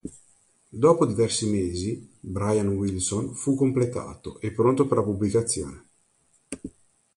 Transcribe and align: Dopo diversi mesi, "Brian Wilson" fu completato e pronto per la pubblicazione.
Dopo 0.69 1.05
diversi 1.05 1.47
mesi, 1.47 2.09
"Brian 2.19 2.69
Wilson" 2.69 3.35
fu 3.35 3.53
completato 3.53 4.39
e 4.39 4.51
pronto 4.51 4.87
per 4.87 4.97
la 4.97 5.03
pubblicazione. 5.03 5.89